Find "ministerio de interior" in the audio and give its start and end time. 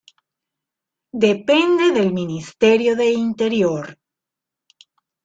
2.11-3.99